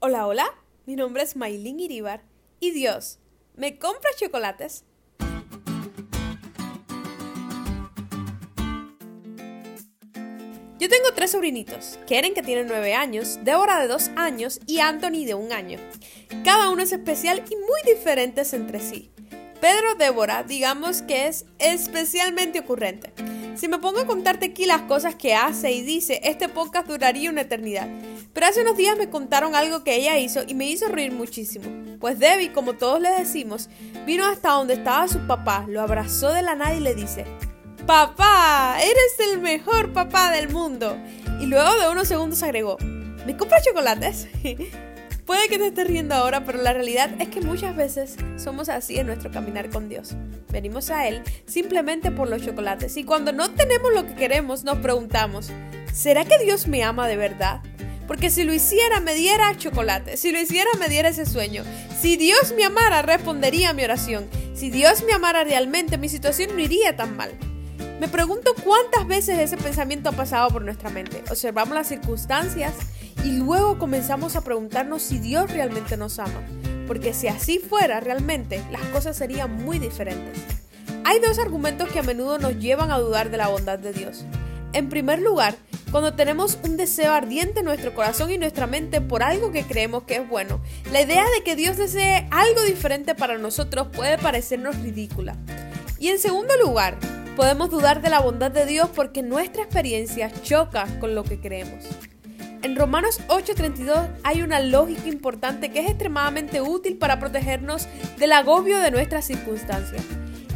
[0.00, 0.54] Hola, hola,
[0.86, 2.22] mi nombre es Maylin Iribar
[2.60, 3.18] y Dios,
[3.56, 4.84] ¿me compra chocolates?
[10.78, 15.24] Yo tengo tres sobrinitos, Keren que tiene nueve años, Débora de dos años y Anthony
[15.26, 15.80] de un año.
[16.44, 19.10] Cada uno es especial y muy diferentes entre sí.
[19.60, 23.12] Pedro Débora, digamos que es especialmente ocurrente.
[23.58, 27.28] Si me pongo a contarte aquí las cosas que hace y dice, este podcast duraría
[27.28, 27.88] una eternidad.
[28.32, 31.66] Pero hace unos días me contaron algo que ella hizo y me hizo reír muchísimo.
[31.98, 33.68] Pues Debbie, como todos le decimos,
[34.06, 37.24] vino hasta donde estaba su papá, lo abrazó de la nada y le dice,
[37.84, 40.96] Papá, eres el mejor papá del mundo.
[41.40, 42.76] Y luego de unos segundos agregó,
[43.26, 44.28] ¿me compras chocolates?
[45.28, 48.98] Puede que te estés riendo ahora, pero la realidad es que muchas veces somos así
[48.98, 50.14] en nuestro caminar con Dios.
[50.50, 54.78] Venimos a Él simplemente por los chocolates y cuando no tenemos lo que queremos nos
[54.78, 55.50] preguntamos,
[55.92, 57.60] ¿será que Dios me ama de verdad?
[58.06, 61.62] Porque si lo hiciera me diera chocolate, si lo hiciera me diera ese sueño.
[62.00, 64.26] Si Dios me amara respondería a mi oración.
[64.54, 67.32] Si Dios me amara realmente mi situación no iría tan mal.
[68.00, 71.22] Me pregunto cuántas veces ese pensamiento ha pasado por nuestra mente.
[71.28, 72.72] Observamos las circunstancias
[73.28, 76.42] y luego comenzamos a preguntarnos si Dios realmente nos ama,
[76.86, 80.38] porque si así fuera realmente, las cosas serían muy diferentes.
[81.04, 84.24] Hay dos argumentos que a menudo nos llevan a dudar de la bondad de Dios.
[84.72, 85.56] En primer lugar,
[85.90, 90.04] cuando tenemos un deseo ardiente en nuestro corazón y nuestra mente por algo que creemos
[90.04, 94.76] que es bueno, la idea de que Dios desee algo diferente para nosotros puede parecernos
[94.76, 95.36] ridícula.
[95.98, 96.96] Y en segundo lugar,
[97.36, 101.84] podemos dudar de la bondad de Dios porque nuestra experiencia choca con lo que creemos.
[102.62, 107.86] En Romanos 8:32 hay una lógica importante que es extremadamente útil para protegernos
[108.18, 110.02] del agobio de nuestras circunstancias.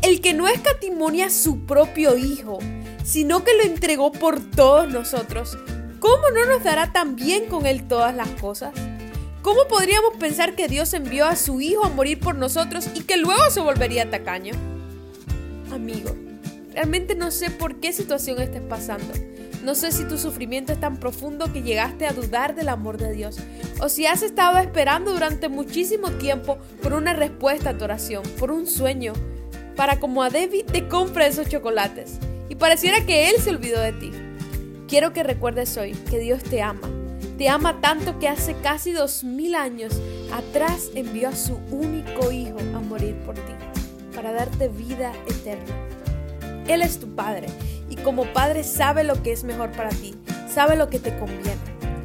[0.00, 2.58] El que no escatimonia a su propio Hijo,
[3.04, 5.58] sino que lo entregó por todos nosotros,
[5.98, 8.72] ¿cómo no nos dará también con Él todas las cosas?
[9.42, 13.18] ¿Cómo podríamos pensar que Dios envió a su Hijo a morir por nosotros y que
[13.18, 14.54] luego se volvería tacaño?
[15.70, 16.16] Amigo,
[16.72, 19.12] realmente no sé por qué situación estés pasando
[19.64, 23.12] no sé si tu sufrimiento es tan profundo que llegaste a dudar del amor de
[23.12, 23.38] Dios,
[23.80, 28.50] o si has estado esperando durante muchísimo tiempo por una respuesta a tu oración, por
[28.50, 29.12] un sueño,
[29.76, 32.18] para como a David te compre esos chocolates,
[32.48, 34.10] y pareciera que Él se olvidó de ti.
[34.88, 36.88] Quiero que recuerdes hoy que Dios te ama,
[37.38, 39.94] te ama tanto que hace casi dos mil años
[40.32, 43.52] atrás envió a su único hijo a morir por ti,
[44.14, 45.99] para darte vida eterna.
[46.70, 47.48] Él es tu Padre
[47.88, 50.14] y como Padre sabe lo que es mejor para ti,
[50.48, 51.58] sabe lo que te conviene.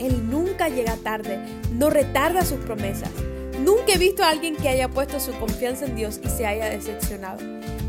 [0.00, 1.38] Él nunca llega tarde,
[1.72, 3.10] no retarda sus promesas.
[3.60, 6.66] Nunca he visto a alguien que haya puesto su confianza en Dios y se haya
[6.66, 7.38] decepcionado.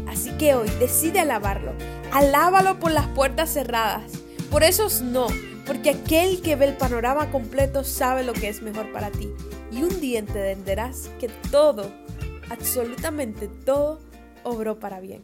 [0.08, 1.74] Así que hoy decide alabarlo.
[2.12, 4.04] Alábalo por las puertas cerradas.
[4.52, 5.26] Por esos no,
[5.66, 9.32] porque aquel que ve el panorama completo sabe lo que es mejor para ti.
[9.72, 11.92] Y un día entenderás que todo,
[12.52, 14.00] absolutamente todo,
[14.44, 15.24] obró para bien.